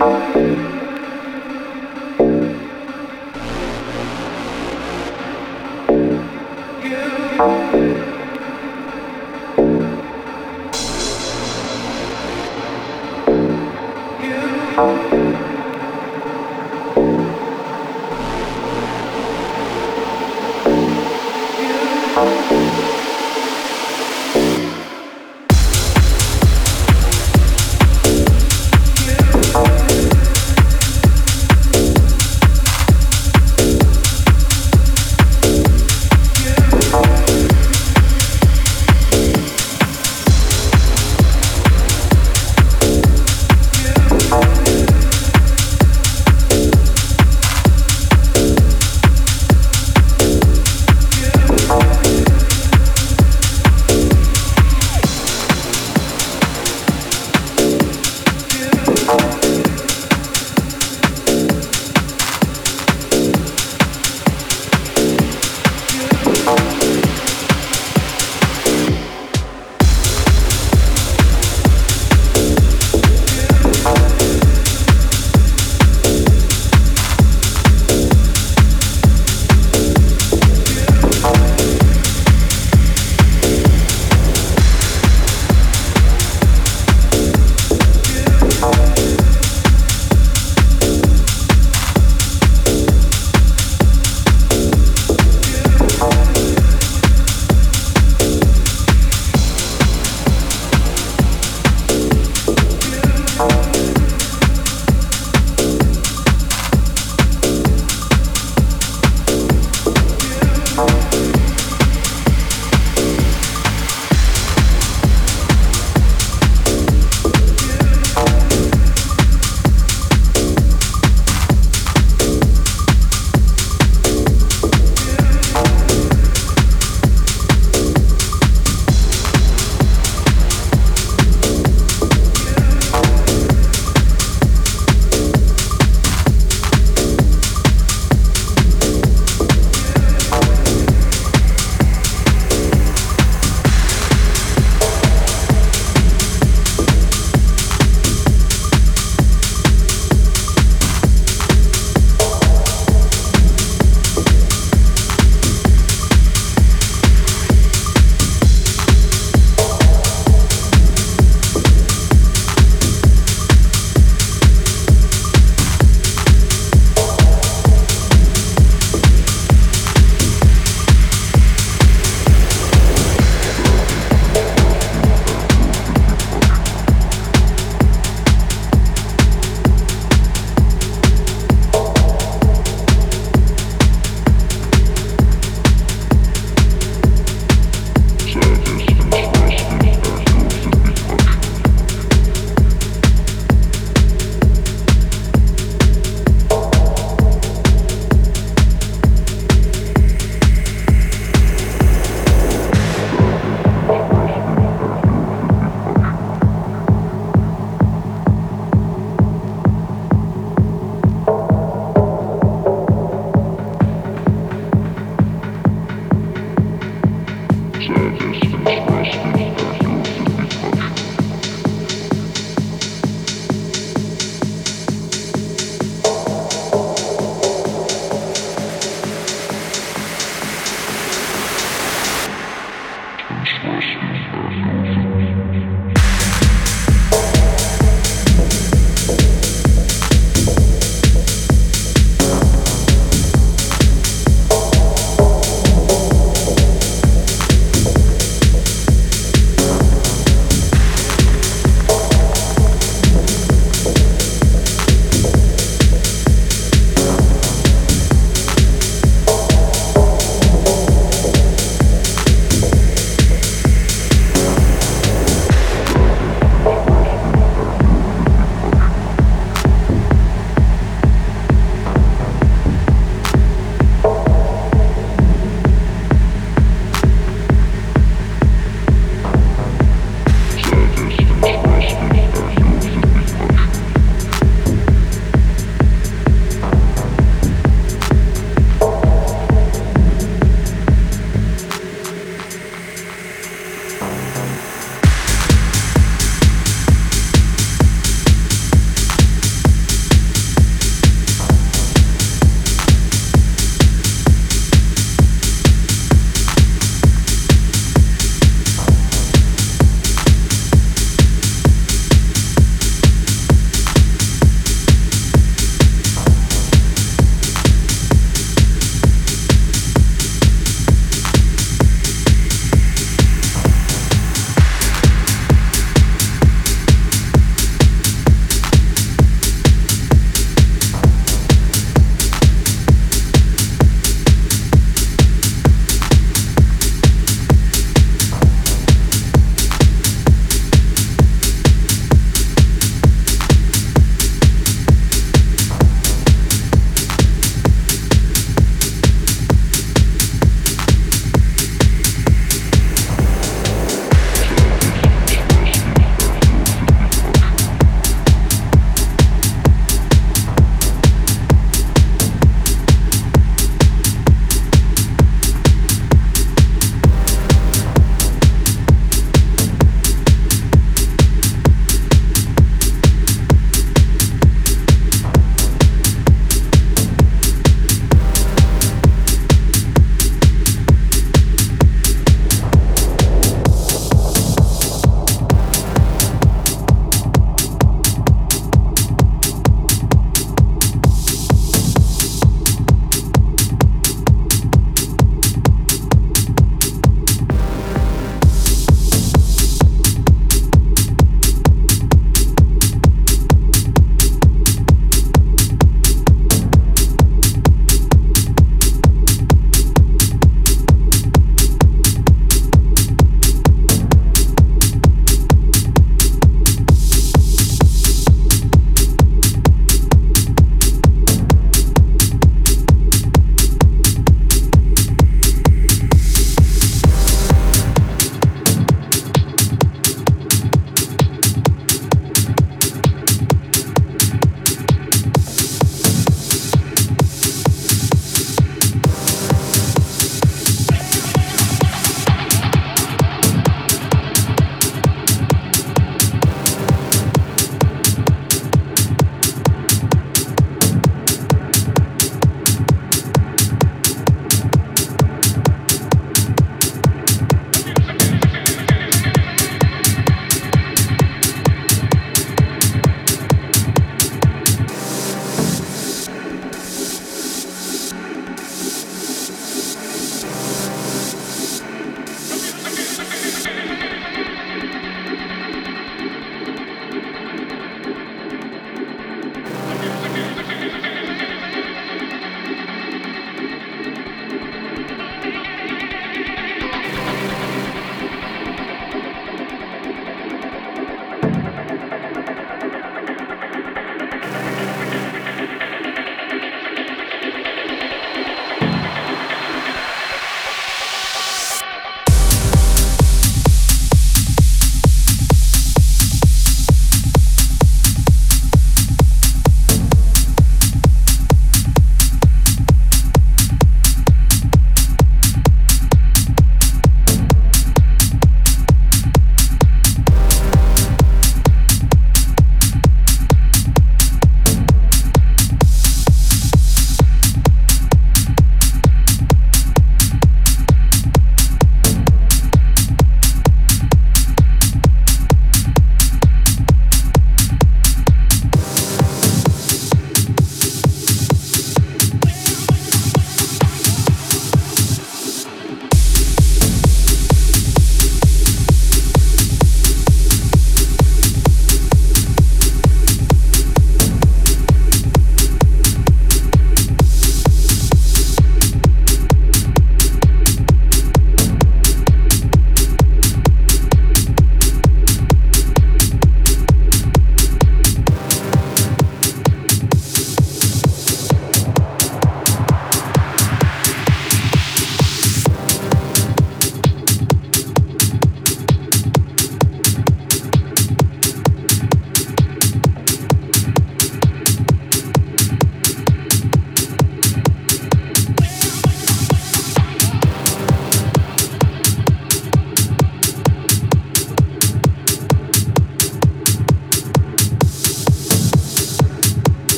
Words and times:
Bye. 0.00 0.29